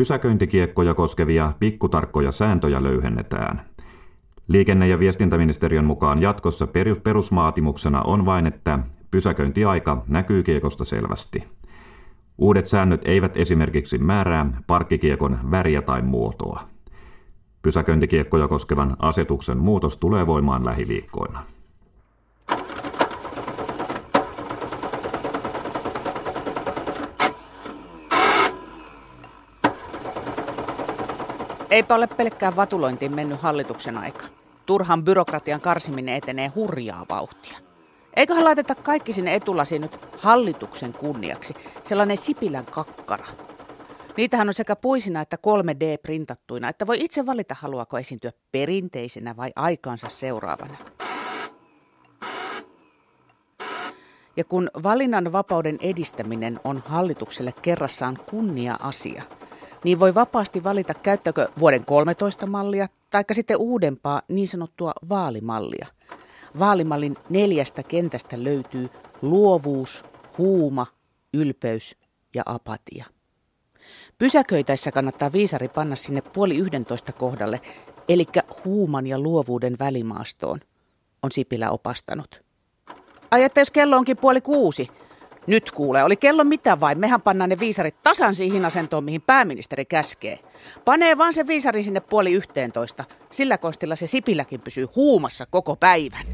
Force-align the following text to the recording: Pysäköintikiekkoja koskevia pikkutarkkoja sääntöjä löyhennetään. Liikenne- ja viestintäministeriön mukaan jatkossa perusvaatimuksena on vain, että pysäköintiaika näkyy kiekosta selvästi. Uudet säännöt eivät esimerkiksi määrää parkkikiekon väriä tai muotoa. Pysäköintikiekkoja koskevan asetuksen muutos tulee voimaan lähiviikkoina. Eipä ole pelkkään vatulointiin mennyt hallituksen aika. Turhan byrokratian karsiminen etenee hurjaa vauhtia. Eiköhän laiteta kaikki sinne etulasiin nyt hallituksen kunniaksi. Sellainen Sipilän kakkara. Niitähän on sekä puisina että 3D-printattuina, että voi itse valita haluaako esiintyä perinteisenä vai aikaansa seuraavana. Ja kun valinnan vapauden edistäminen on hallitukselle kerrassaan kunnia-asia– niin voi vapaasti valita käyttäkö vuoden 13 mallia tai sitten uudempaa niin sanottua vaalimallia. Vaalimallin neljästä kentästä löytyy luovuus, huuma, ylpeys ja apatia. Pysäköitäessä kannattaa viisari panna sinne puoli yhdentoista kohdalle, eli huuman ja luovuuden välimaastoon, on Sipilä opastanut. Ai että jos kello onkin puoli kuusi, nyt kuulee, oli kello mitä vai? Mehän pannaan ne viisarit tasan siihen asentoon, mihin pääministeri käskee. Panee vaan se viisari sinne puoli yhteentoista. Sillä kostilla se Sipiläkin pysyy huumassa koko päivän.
Pysäköintikiekkoja 0.00 0.94
koskevia 0.94 1.52
pikkutarkkoja 1.58 2.32
sääntöjä 2.32 2.82
löyhennetään. 2.82 3.62
Liikenne- 4.48 4.88
ja 4.88 4.98
viestintäministeriön 4.98 5.84
mukaan 5.84 6.22
jatkossa 6.22 6.68
perusvaatimuksena 7.02 8.02
on 8.02 8.26
vain, 8.26 8.46
että 8.46 8.78
pysäköintiaika 9.10 10.04
näkyy 10.08 10.42
kiekosta 10.42 10.84
selvästi. 10.84 11.44
Uudet 12.38 12.66
säännöt 12.66 13.00
eivät 13.04 13.36
esimerkiksi 13.36 13.98
määrää 13.98 14.62
parkkikiekon 14.66 15.38
väriä 15.50 15.82
tai 15.82 16.02
muotoa. 16.02 16.62
Pysäköintikiekkoja 17.62 18.48
koskevan 18.48 18.96
asetuksen 18.98 19.58
muutos 19.58 19.98
tulee 19.98 20.26
voimaan 20.26 20.64
lähiviikkoina. 20.64 21.44
Eipä 31.70 31.94
ole 31.94 32.06
pelkkään 32.06 32.56
vatulointiin 32.56 33.14
mennyt 33.14 33.40
hallituksen 33.40 33.98
aika. 33.98 34.24
Turhan 34.66 35.04
byrokratian 35.04 35.60
karsiminen 35.60 36.14
etenee 36.14 36.48
hurjaa 36.48 37.06
vauhtia. 37.10 37.58
Eiköhän 38.16 38.44
laiteta 38.44 38.74
kaikki 38.74 39.12
sinne 39.12 39.34
etulasiin 39.34 39.82
nyt 39.82 39.98
hallituksen 40.18 40.92
kunniaksi. 40.92 41.54
Sellainen 41.82 42.16
Sipilän 42.16 42.66
kakkara. 42.66 43.26
Niitähän 44.16 44.48
on 44.48 44.54
sekä 44.54 44.76
puisina 44.76 45.20
että 45.20 45.36
3D-printattuina, 45.36 46.68
että 46.68 46.86
voi 46.86 46.96
itse 47.00 47.26
valita 47.26 47.56
haluaako 47.58 47.98
esiintyä 47.98 48.32
perinteisenä 48.52 49.36
vai 49.36 49.50
aikaansa 49.56 50.08
seuraavana. 50.08 50.76
Ja 54.36 54.44
kun 54.44 54.70
valinnan 54.82 55.32
vapauden 55.32 55.78
edistäminen 55.80 56.60
on 56.64 56.82
hallitukselle 56.86 57.54
kerrassaan 57.62 58.18
kunnia-asia– 58.30 59.22
niin 59.84 60.00
voi 60.00 60.14
vapaasti 60.14 60.64
valita 60.64 60.94
käyttäkö 60.94 61.48
vuoden 61.58 61.84
13 61.84 62.46
mallia 62.46 62.88
tai 63.10 63.24
sitten 63.32 63.56
uudempaa 63.56 64.22
niin 64.28 64.48
sanottua 64.48 64.92
vaalimallia. 65.08 65.86
Vaalimallin 66.58 67.16
neljästä 67.30 67.82
kentästä 67.82 68.44
löytyy 68.44 68.90
luovuus, 69.22 70.04
huuma, 70.38 70.86
ylpeys 71.34 71.96
ja 72.34 72.42
apatia. 72.46 73.04
Pysäköitäessä 74.18 74.92
kannattaa 74.92 75.32
viisari 75.32 75.68
panna 75.68 75.96
sinne 75.96 76.22
puoli 76.22 76.56
yhdentoista 76.56 77.12
kohdalle, 77.12 77.60
eli 78.08 78.26
huuman 78.64 79.06
ja 79.06 79.18
luovuuden 79.18 79.76
välimaastoon, 79.78 80.60
on 81.22 81.32
Sipilä 81.32 81.70
opastanut. 81.70 82.42
Ai 83.30 83.44
että 83.44 83.60
jos 83.60 83.70
kello 83.70 83.96
onkin 83.96 84.16
puoli 84.16 84.40
kuusi, 84.40 84.88
nyt 85.46 85.70
kuulee, 85.70 86.04
oli 86.04 86.16
kello 86.16 86.44
mitä 86.44 86.80
vai? 86.80 86.94
Mehän 86.94 87.22
pannaan 87.22 87.50
ne 87.50 87.60
viisarit 87.60 88.02
tasan 88.02 88.34
siihen 88.34 88.64
asentoon, 88.64 89.04
mihin 89.04 89.22
pääministeri 89.22 89.84
käskee. 89.84 90.38
Panee 90.84 91.18
vaan 91.18 91.32
se 91.32 91.46
viisari 91.46 91.82
sinne 91.82 92.00
puoli 92.00 92.32
yhteentoista. 92.32 93.04
Sillä 93.30 93.58
kostilla 93.58 93.96
se 93.96 94.06
Sipiläkin 94.06 94.60
pysyy 94.60 94.88
huumassa 94.96 95.46
koko 95.50 95.76
päivän. 95.76 96.26